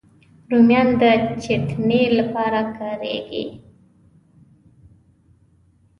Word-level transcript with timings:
رومیان 0.51 0.89
د 1.01 1.03
چټني 1.43 2.03
لپاره 2.17 2.59
کارېږي 2.77 3.45